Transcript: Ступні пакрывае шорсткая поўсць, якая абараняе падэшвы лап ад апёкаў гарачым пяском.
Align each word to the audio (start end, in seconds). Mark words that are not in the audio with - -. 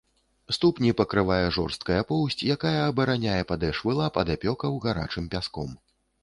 Ступні 0.55 0.93
пакрывае 1.01 1.45
шорсткая 1.57 2.01
поўсць, 2.11 2.37
якая 2.55 2.71
абараняе 2.87 3.43
падэшвы 3.53 3.89
лап 4.01 4.19
ад 4.23 4.33
апёкаў 4.37 4.81
гарачым 4.87 5.31
пяском. 5.37 5.71